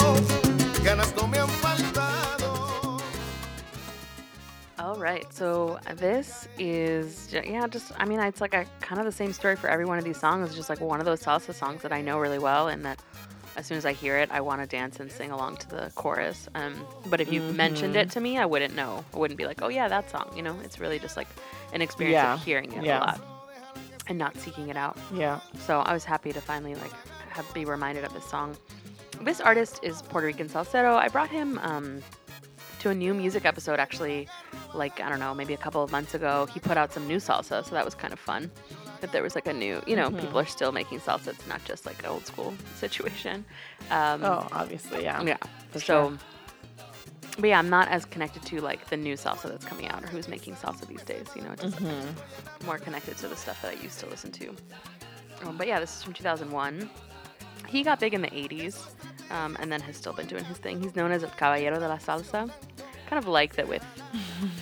[0.84, 3.00] ganas no me han faltado.
[4.78, 9.10] All right, so this is yeah, just I mean, it's like a kind of the
[9.10, 10.46] same story for every one of these songs.
[10.46, 13.02] It's just like one of those salsa songs that I know really well, and that
[13.56, 15.90] as soon as I hear it, I want to dance and sing along to the
[15.96, 16.48] chorus.
[16.54, 19.04] Um, but if you mentioned it to me, I wouldn't know.
[19.12, 20.30] I wouldn't be like, oh yeah, that song.
[20.36, 21.26] You know, it's really just like
[21.72, 22.98] an experience Yeah, of hearing it yeah.
[22.98, 23.35] a lot
[24.08, 24.96] and not seeking it out.
[25.14, 25.40] Yeah.
[25.58, 26.92] So I was happy to finally like
[27.30, 28.56] have be reminded of this song.
[29.22, 30.94] This artist is Puerto Rican salsero.
[30.96, 32.02] I brought him um,
[32.80, 34.28] to a new music episode actually
[34.74, 37.16] like I don't know, maybe a couple of months ago, he put out some new
[37.16, 38.50] salsa, so that was kind of fun.
[39.00, 41.28] That there was like a new, you know, people are still making salsa.
[41.28, 43.44] It's not just like an old school situation.
[43.90, 45.22] Um, Oh, obviously, yeah.
[45.22, 45.36] yeah.
[45.72, 46.18] so, sure.
[47.38, 50.06] But yeah, I'm not as connected to like the new salsa that's coming out or
[50.08, 51.26] who's making salsa these days.
[51.34, 52.66] You know, it's just Mm-hmm.
[52.66, 54.48] more connected to the stuff that I used to listen to.
[55.44, 56.88] Um, but yeah, this is from 2001.
[57.68, 58.78] He got big in the 80s
[59.30, 60.80] um, and then has still been doing his thing.
[60.80, 62.50] He's known as El Caballero de la Salsa.
[63.08, 63.84] Kind of like that with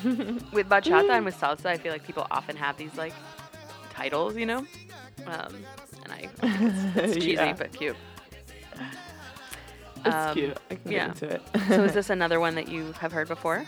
[0.52, 1.66] with bachata and with salsa.
[1.66, 3.14] I feel like people often have these like
[3.90, 4.58] titles, you know.
[5.26, 5.54] Um,
[6.04, 7.52] and I, I think it's, it's cheesy Yeah.
[7.54, 7.96] but cute.
[10.04, 10.58] It's Um, cute.
[10.70, 11.06] I can yeah.
[11.08, 11.42] get into it.
[11.68, 13.64] So is this another one that you have heard before?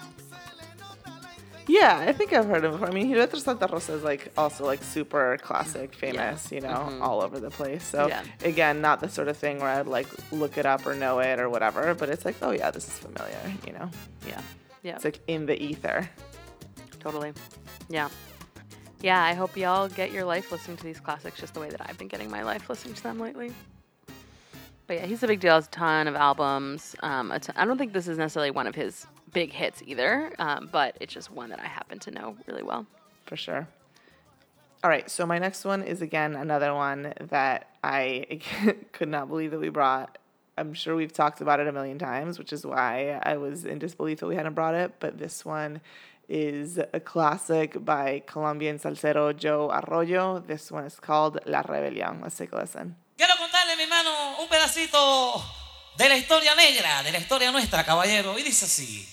[1.69, 2.87] Yeah, I think I've heard him before.
[2.89, 7.21] I mean, Gilberto Santa Rosa is like also like super classic, famous, you know, all
[7.23, 7.83] over the place.
[7.83, 8.23] So Yeah.
[8.45, 11.41] again, not the sort of thing where I'd like look it up or know it
[11.41, 13.91] or whatever, but it's like, oh yeah, this is familiar, you know.
[14.29, 14.41] Yeah.
[14.85, 14.95] Yeah.
[14.95, 16.09] It's like in the ether.
[17.01, 17.33] Totally.
[17.89, 18.11] Yeah.
[19.01, 21.81] Yeah, I hope y'all get your life listening to these classics just the way that
[21.89, 23.53] I've been getting my life listening to them lately.
[24.87, 25.55] But yeah, he's a big deal.
[25.55, 26.95] Has a ton of albums.
[27.01, 31.13] Um, don't think this is necessarily one of his big hits either, um, but it's
[31.13, 32.87] just one that I happen to know really well.
[33.25, 33.69] for sure.
[34.85, 38.41] All right, so my next one is again another one that I
[38.93, 40.19] could not believe that we brought.
[40.57, 43.79] I'm sure we've talked about it a million times, which is why I was in
[43.79, 44.95] disbelief that we hadn't brought it.
[45.01, 45.81] But this one
[46.29, 50.39] is a classic by Colombian salsero Joe Arroyo.
[50.39, 52.23] This one is called La Rebelión.
[52.23, 52.97] Let's take a listen.
[53.77, 55.45] Mi hermano, un pedacito
[55.97, 58.39] de la historia negra, de la historia nuestra, caballero.
[58.39, 59.07] Y dice así.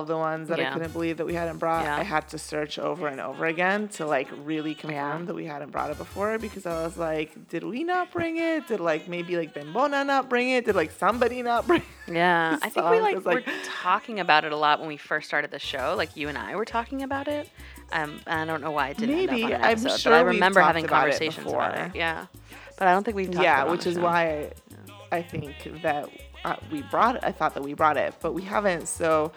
[0.00, 0.70] All of the ones that Yeah.
[0.70, 1.96] I couldn't believe that we hadn't brought, Yeah.
[1.96, 5.26] I had to search over and over again to like really confirm Yeah.
[5.26, 8.66] that we hadn't brought it before because I was like, did we not bring it?
[8.66, 10.64] Did like maybe like Bembona not bring it?
[10.64, 14.52] Did like somebody not bring Yeah, I think we like, like- were talking about it
[14.52, 15.94] a lot when we first started the show.
[15.96, 17.50] Like you and I were talking about it.
[17.92, 19.42] Um, and I don't know why it didn't Maybe.
[19.42, 21.96] end up on an I'm sure but I remember having about it conversations about it.
[21.96, 22.26] Yeah,
[22.78, 24.02] but I don't think we've talked yeah, it which is show.
[24.02, 24.52] why
[25.10, 26.08] I think that
[26.44, 27.24] uh, we brought it.
[27.24, 28.86] I thought that we brought it, but we haven't.
[28.86, 29.32] So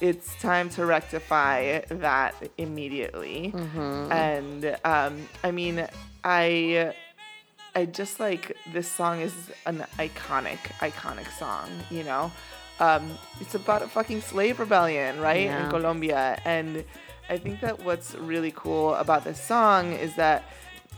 [0.00, 3.52] it's time to rectify that immediately.
[3.54, 4.12] Mm-hmm.
[4.12, 5.86] And um, I mean,
[6.24, 6.94] I.
[7.74, 9.34] I just like this song is
[9.66, 12.32] an iconic, iconic song, you know?
[12.80, 15.44] Um, it's about a fucking slave rebellion, right?
[15.44, 15.64] Yeah.
[15.64, 16.40] In Colombia.
[16.46, 16.82] And
[17.28, 20.44] I think that what's really cool about this song is that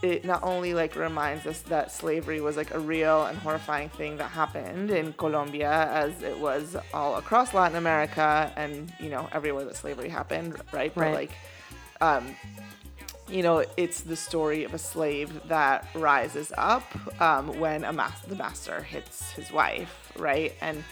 [0.02, 4.16] it not only like reminds us that slavery was like a real and horrifying thing
[4.18, 9.64] that happened in Colombia as it was all across Latin America and you know everywhere
[9.64, 10.94] that slavery happened, right?
[10.94, 11.14] But Right.
[11.14, 11.30] like
[12.00, 12.37] um
[13.30, 16.84] you know, it's the story of a slave that rises up
[17.20, 20.54] um, when a mas- the master hits his wife, right?
[20.62, 20.82] And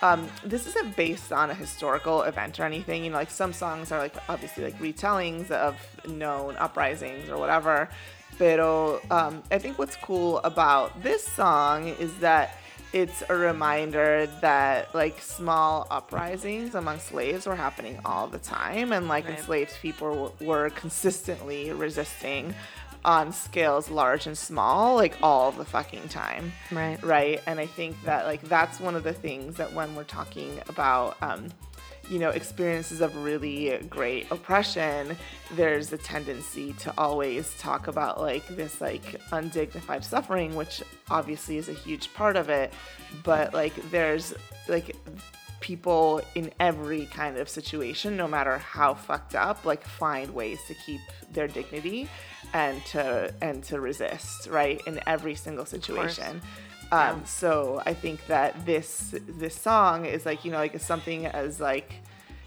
[0.00, 3.04] um, this isn't based on a historical event or anything.
[3.04, 5.76] You know, like some songs are like obviously like retellings of
[6.08, 7.90] known uprisings or whatever.
[8.38, 12.58] Pero um, I think what's cool about this song is that
[12.92, 19.08] it's a reminder that like small uprisings among slaves were happening all the time and
[19.08, 19.38] like Right.
[19.38, 22.54] enslaved people w- were consistently resisting
[23.04, 27.02] on scales large and small like all the fucking time Right.
[27.02, 30.60] right and i think that like that's one of the things that when we're talking
[30.68, 31.48] about um
[32.12, 35.16] you know experiences of really great oppression
[35.56, 41.68] there's a tendency to always talk about like this like undignified suffering which obviously is
[41.68, 42.72] a huge part of it.
[43.22, 44.34] But like there's
[44.68, 44.96] like
[45.60, 50.74] people in every kind of situation no matter how fucked up like find ways to
[50.74, 51.00] keep
[51.32, 52.08] their dignity
[52.52, 56.42] and to and to resist right in every single situation
[56.92, 61.58] um, so I think that this this song is like you know like something as
[61.60, 61.94] like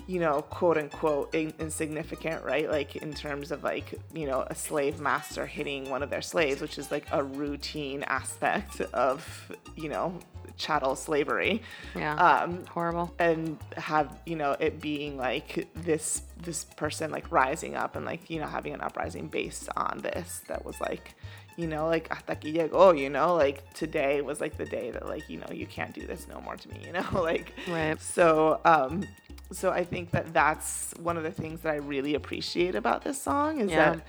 [0.08, 4.54] you know quote unquote in, insignificant right like in terms of like you know a
[4.54, 9.90] slave master hitting one of their slaves which is like a routine aspect of you
[9.90, 10.18] know
[10.58, 11.62] chattel slavery
[11.96, 12.14] Yeah.
[12.16, 13.14] um Horrible.
[13.18, 18.30] and have you know it being like this this person like rising up and like
[18.30, 21.16] you know having an uprising based on this that was like
[21.58, 25.08] you know like hasta aquí llegó you know like today was like the day that
[25.08, 28.00] like you know you can't do this no more to me you know like Right.
[28.02, 29.08] so um
[29.52, 33.22] so i think that that's one of the things that i really appreciate about this
[33.22, 33.94] song is Yeah.
[33.96, 34.02] that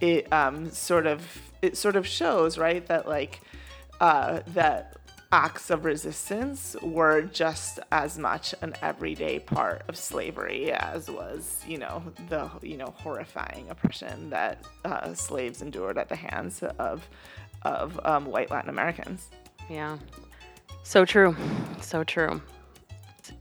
[0.00, 1.20] it um sort of
[1.62, 3.40] it sort of shows right that like
[4.00, 4.96] uh that
[5.34, 11.76] acts of resistance were just as much an everyday part of slavery as was, you
[11.76, 17.08] know, the you know horrifying oppression that uh, slaves endured at the hands of
[17.62, 19.26] of um, white Latin Americans.
[19.68, 19.98] Yeah.
[20.84, 21.34] So true.
[21.80, 22.40] So true.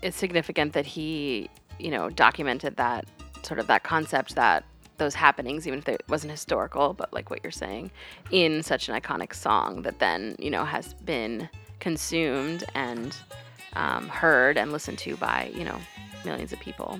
[0.02, 3.06] It's significant that he, you know, documented that
[3.44, 4.64] sort of that concept that
[4.98, 7.92] those happenings, even if it wasn't historical, but like what you're saying,
[8.32, 11.50] in such an iconic song that then, you know, has been
[11.84, 13.16] consumed and
[13.74, 15.78] um, heard and listened to by, you know,
[16.24, 17.00] millions of people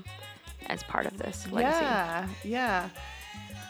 [0.68, 1.80] as part of this legacy.
[1.82, 2.90] Yeah, yeah.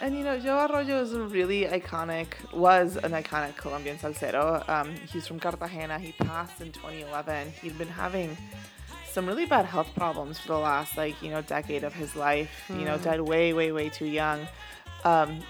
[0.00, 4.68] And you know, Joe Arroyo is a really iconic, was an iconic Colombian salsero.
[4.68, 6.00] Um, he's from Cartagena.
[6.00, 7.52] He passed in 2011.
[7.62, 8.36] He'd been having
[9.12, 12.64] some really bad health problems for the last, like, you know, decade of his life.
[12.68, 14.48] You know, died way, way, way too young.
[15.04, 15.40] Um,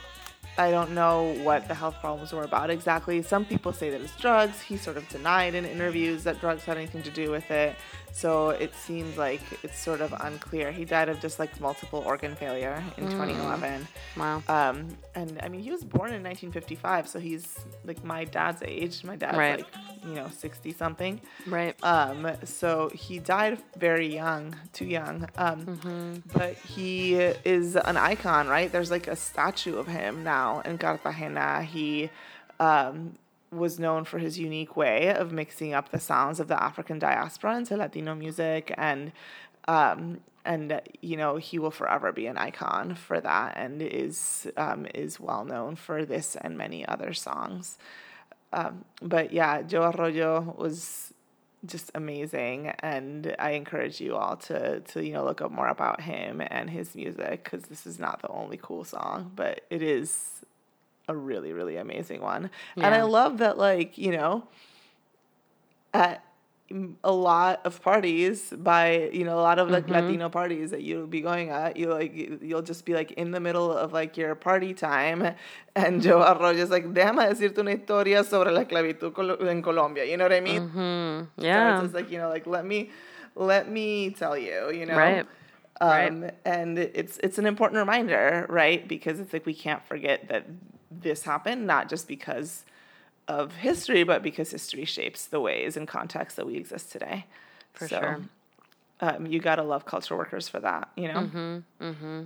[0.57, 3.21] I don't know what the health problems were about exactly.
[3.23, 4.61] Some people say that it's drugs.
[4.61, 7.75] He sort of denied in interviews that drugs had anything to do with it.
[8.13, 10.71] So it seems like it's sort of unclear.
[10.71, 13.89] He died of just like multiple organ failure in 2011.
[14.17, 14.43] Wow.
[14.49, 19.03] Um, and I mean, he was born in 1955, so he's like my dad's age.
[19.03, 19.59] My dad's Right.
[19.59, 21.21] like, you know, 60 something.
[21.47, 21.75] Right.
[21.83, 25.29] Um, so he died very young, too young.
[25.37, 28.71] Um, But he is an icon, right?
[28.71, 31.63] There's like a statue of him now in Cartagena.
[31.63, 32.11] He
[32.61, 33.15] um,
[33.51, 37.57] was known for his unique way of mixing up the sounds of the African diaspora
[37.57, 39.13] into Latino music and.
[39.67, 44.87] Um, and you know he will forever be an icon for that, and is um,
[44.95, 47.79] is well known for this and many other songs.
[48.55, 51.13] Um, but yeah, Joe Arroyo was
[51.67, 56.01] just amazing and i encourage you all to to you know look up more about
[56.01, 60.43] him and his music because this is not the only cool song but it is
[61.09, 62.51] a really really amazing one.
[62.77, 64.47] And i love that like you know
[65.93, 66.25] at
[67.05, 71.07] a lot of parties by you know a lot of like latino parties that you'll
[71.07, 74.17] be going at you like you- you'll just be like in the middle of like
[74.17, 75.35] your party time
[75.77, 80.25] and joe arroyo's like déjame decirte una historia sobre la esclavitud en colombia you know
[80.25, 81.25] what i mean Hmm.
[81.39, 81.75] so Yeah.
[81.75, 82.91] it's just like, you know, like let me
[83.37, 84.97] let me tell you, you know.
[84.97, 85.27] Right.
[85.81, 86.09] Right.
[86.09, 88.87] Um and it's it's an important reminder, right?
[88.89, 90.45] Because it's like we can't forget that
[90.91, 92.65] this happened not just because
[93.29, 97.27] of history, but because history shapes the ways and contexts that we exist today.
[97.73, 98.21] For so, sure.
[99.01, 101.63] Um, you gotta love culture workers for that, you know?
[101.81, 102.23] Mm-hmm.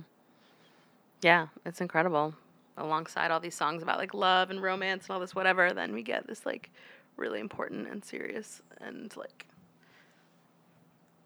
[1.21, 2.33] Yeah, it's incredible.
[2.77, 6.03] Alongside all these songs about like love and romance and all this whatever, then we
[6.03, 6.69] get this like
[7.17, 9.45] really important and serious and like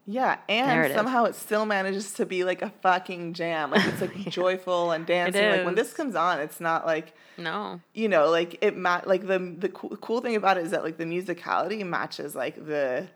[0.05, 3.71] Yeah, and somehow it still manages to be like a fucking jam.
[3.71, 5.49] Like it's like joyful and dancing.
[5.49, 7.79] Like when this comes on, it's not like no.
[7.93, 10.83] you know, like it ma- like the the cool, cool thing about it is that
[10.83, 13.07] like the musicality matches like the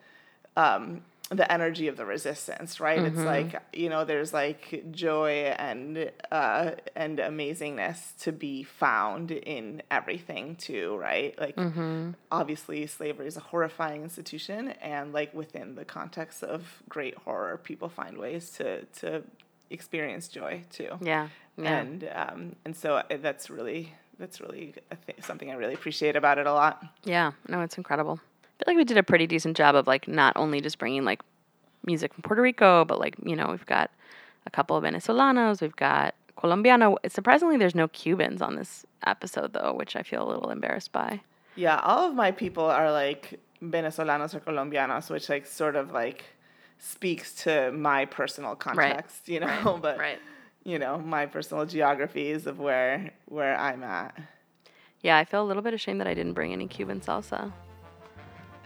[0.55, 2.99] um the energy of the resistance, right?
[3.01, 9.81] It's like you know, there's like joy and uh and amazingness to be found in
[9.91, 11.37] everything too, right?
[11.39, 11.57] Like
[12.31, 17.89] obviously slavery is a horrifying institution and like within the context of great horror, people
[17.89, 19.23] find ways to to
[19.69, 21.27] experience joy too Yeah.
[21.57, 21.77] Yeah.
[21.79, 26.15] and um, and so uh, that's really that's really a th- something I really appreciate
[26.15, 26.83] about it a lot.
[27.03, 27.31] yeah.
[27.49, 28.19] No, it's incredible.
[28.57, 31.21] Feel like we did a pretty decent job of like not only just bringing like
[31.85, 33.91] music from Puerto Rico, but like you know we've got
[34.45, 36.97] a couple of Venezolanos, we've got Colombiano.
[37.07, 41.21] Surprisingly, there's no Cubans on this episode though, which I feel a little embarrassed by.
[41.55, 46.23] Yeah, all of my people are like Venezolanos or Colombianos, which like sort of like
[46.79, 50.19] speaks to my personal context, you know, Right, but right.
[50.63, 54.17] you know, my personal geographies of where where I'm at.
[55.01, 57.51] Yeah, I feel a little bit ashamed that I didn't bring any Cuban salsa.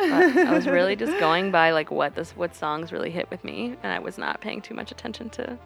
[0.10, 3.44] But I was really just going by like what this what songs really hit with
[3.44, 5.58] me, and I was not paying too much attention to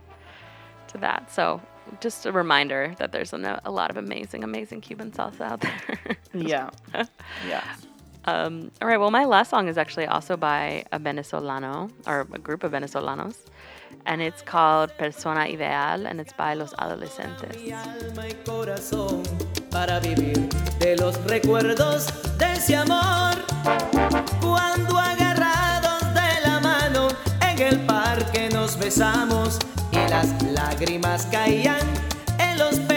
[0.89, 1.31] to that.
[1.31, 1.61] So
[2.01, 6.17] just a reminder that there's a, a lot of amazing, amazing Cuban salsa out there.
[6.33, 6.69] Yeah.
[7.47, 7.63] yeah.
[8.25, 12.39] um, all right, well, my last song is actually also by a Venezolano or a
[12.39, 13.37] group of Venezolanos,
[14.05, 17.55] and it's called Persona Ideal, and it's by Los Adolescentes.
[19.75, 20.47] Para vivir
[20.79, 22.05] de los recuerdos
[22.37, 23.35] de ese amor.
[24.39, 27.09] Cuando agarrados de la mano
[27.41, 29.59] en el parque nos besamos
[29.91, 31.81] y las lágrimas caían
[32.39, 32.87] en los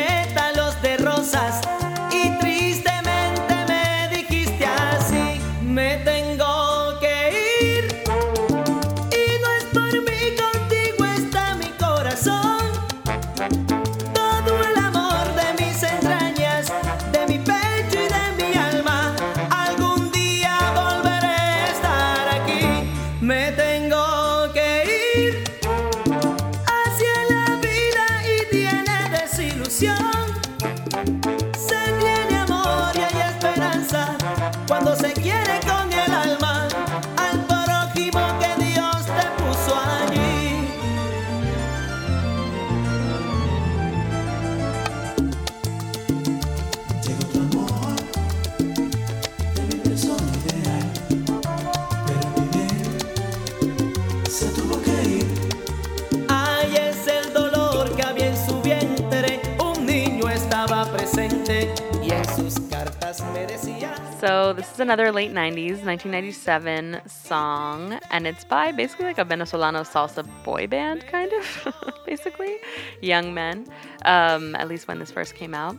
[64.58, 70.28] this is another late 90s, 1997 song, and it's by basically like a Venezolano salsa
[70.42, 72.56] boy band, kind of, basically,
[73.00, 73.68] young men,
[74.04, 75.78] um, at least when this first came out.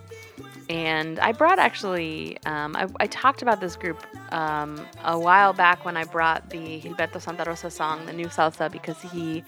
[0.70, 4.02] And I brought actually, um, I, I talked about this group
[4.32, 8.72] um, a while back when I brought the Gilberto Santa Rosa song, the new salsa,
[8.72, 9.44] because he,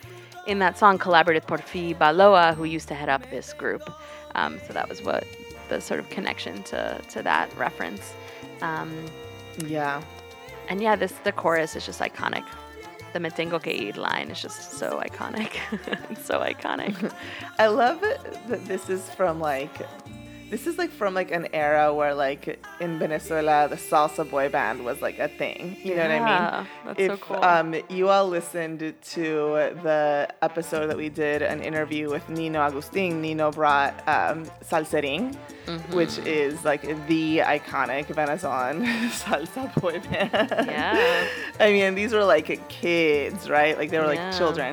[0.46, 3.90] in that song, collaborated with Porfi Baloa, who used to head up this group.
[4.34, 5.24] Um, so that was what
[5.70, 8.12] the sort of connection to, to that reference.
[8.60, 9.06] Um,
[9.58, 10.02] Yeah.
[10.68, 12.44] and yeah, this the chorus is just iconic.
[13.12, 15.50] The me tengo que ir line is just so iconic.
[16.24, 17.12] so iconic.
[17.58, 19.86] I love that this is from like
[20.52, 22.44] this is like from like an era where like
[22.84, 25.76] in Venezuela the salsa boy band was like a thing.
[25.82, 26.68] You know what I Yeah, mean?
[26.86, 27.42] that's if so cool.
[27.52, 28.80] um you all listened
[29.14, 29.26] to
[29.86, 34.38] the episode that we did an interview with Nino Agustin, Nino brought um
[34.70, 35.24] Salserin,
[35.66, 35.94] Mm-hmm.
[35.94, 38.78] which is like the iconic Venezuelan
[39.20, 40.66] salsa boy band.
[40.68, 41.28] Yeah.
[41.60, 43.74] I mean, these were like kids, right?
[43.78, 44.38] Like they were like Yeah.
[44.40, 44.72] children.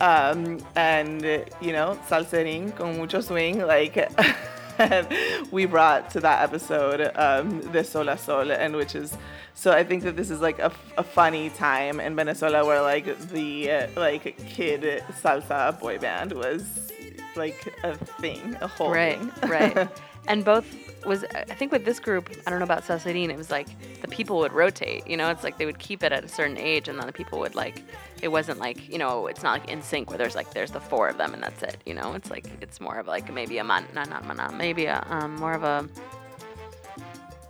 [0.00, 1.20] Um, and,
[1.60, 3.96] you know, salserín con mucho swing, like,
[5.50, 9.16] we brought to that episode um, Sol a Sol, and which is,
[9.54, 13.18] so I think that this is like a, a funny time in Venezuela where like
[13.30, 16.92] the uh, like kid salsa boy band was
[17.36, 19.50] like a thing, a whole right, thing.
[19.50, 19.88] right.
[20.28, 20.66] And both
[21.06, 23.66] was I think with this group, I don't know about Salserin, it was like
[24.02, 25.06] the people would rotate.
[25.08, 27.12] You know, it's like they would keep it at a certain age, and then the
[27.12, 27.82] people would like.
[28.22, 31.08] It wasn't like you know, it's not like NSYNC where there's like there's the four
[31.08, 31.78] of them and that's it.
[31.86, 34.84] You know, it's like it's more of like maybe a man, not not Maná, maybe
[34.86, 35.88] a um, more of a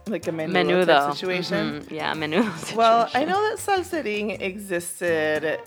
[0.07, 1.83] like a menudo, menudo situation.
[1.83, 2.77] Mhm, Yeah, menudo.
[2.77, 5.61] Well, I know that salserín existed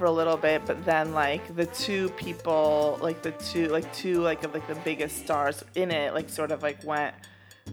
[0.00, 4.22] for a little bit, but then like the two people, like the two, like two,
[4.22, 7.14] like of like the biggest stars in it, like sort of like went,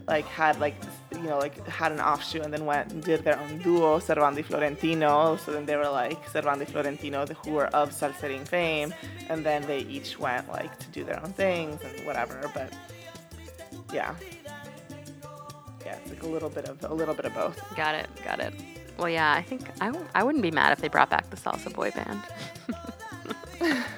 [0.09, 0.75] like had like
[1.13, 4.43] you know like had an offshoot and then went and did their own duo, Servando
[4.43, 5.37] Florentino.
[5.37, 8.93] So then they were like Servando Florentino, the who were of salserín fame,
[9.29, 12.51] and then they each went like to do their own things and whatever.
[12.53, 12.73] But
[13.93, 14.13] yeah,
[15.85, 17.57] yeah, it's like a little bit of a little bit of both.
[17.77, 18.53] Got it, got it.
[18.97, 21.37] Well, yeah, I think I w- I wouldn't be mad if they brought back the
[21.37, 22.21] salsa boy band.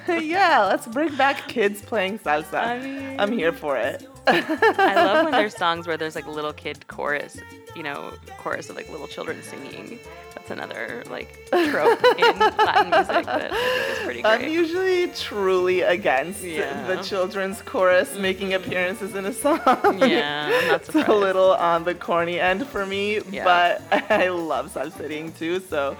[0.24, 2.54] yeah, let's bring back kids playing salsa.
[2.54, 4.06] I mean- I'm here for it.
[4.26, 7.38] I love when there's songs where there's like a little kid chorus
[7.76, 9.98] you know, chorus of like little children singing.
[10.34, 14.42] That's another like trope in Latin music that I think is pretty great.
[14.42, 16.86] I'm usually truly against Yeah.
[16.86, 19.60] the children's chorus making appearances in a song.
[19.98, 23.44] Yeah, I'm not it's a little on the corny end for me, Yeah.
[23.90, 25.60] but I love Salserín too.
[25.60, 25.96] So,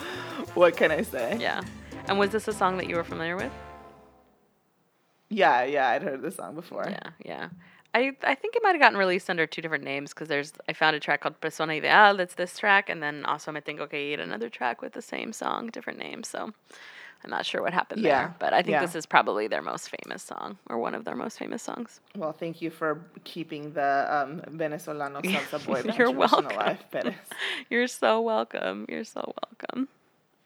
[0.55, 1.37] what can I say?
[1.41, 1.61] Yeah.
[2.07, 3.53] And was this a song that you were familiar with?
[5.29, 6.87] yeah, yeah, I'd heard this song before.
[6.89, 7.49] Yeah, yeah.
[7.95, 10.73] I, I think it might have gotten released under two different names because there's I
[10.73, 14.21] found a track called Persona Ideal that's this track and then also Tengo Que Ir
[14.21, 16.23] another track with the same song, different name.
[16.23, 16.53] So
[17.25, 18.81] I'm not sure what happened Yeah, there, but I think yeah.
[18.81, 22.01] this is probably their most famous song or one of their most famous songs.
[22.17, 26.47] Well, thank you for keeping the um, Venezolano salsa boy You're welcome.
[26.47, 27.15] alive, Perez.
[27.71, 28.87] You're so welcome.
[28.89, 29.89] You're so welcome.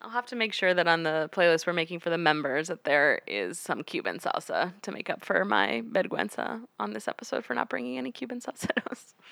[0.04, 2.84] I'll have to make sure that on the playlist we're making for the members that
[2.84, 7.54] there is some Cuban salsa to make up for my vergüenza on this episode for
[7.54, 9.14] not bringing any Cuban salseros.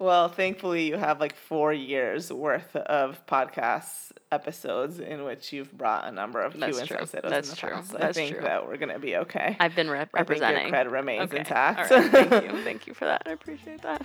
[0.00, 6.08] Well, thankfully, you have like four years worth of podcasts episodes in which you've brought
[6.08, 6.96] a number of That's Cuban true.
[7.06, 7.70] salseros That's in the true.
[7.70, 7.94] past.
[8.00, 8.42] I think true.
[8.42, 9.56] that we're gonna be okay.
[9.60, 10.72] I've been rep- I think your representing.
[10.72, 11.38] cred remains Okay.
[11.38, 11.90] intact.
[11.92, 12.10] Right.
[12.10, 12.62] Thank you.
[12.64, 13.22] Thank you for that.
[13.24, 14.04] I appreciate that.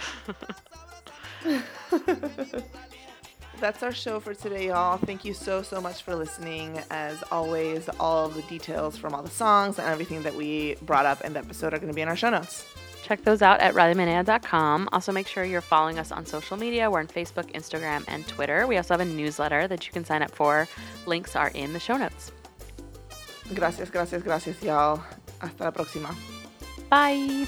[3.60, 4.98] That's our show for today, y'all.
[4.98, 6.80] Thank you so, so much for listening.
[6.90, 11.06] As always, all of the details from all the songs and everything that we brought
[11.06, 12.66] up in the episode are going to be in our show notes.
[13.04, 14.90] Check those out at radiomenea.com.
[14.92, 16.90] Also, make sure you're following us on social media.
[16.90, 18.66] We're on Facebook, Instagram, and Twitter.
[18.68, 20.68] We also have a newsletter that you can sign up for.
[21.06, 22.32] Links are in the show notes.
[23.54, 25.04] Gracias, gracias, gracias, y'all.
[25.42, 26.16] Hasta la próxima.
[26.90, 27.48] Bye.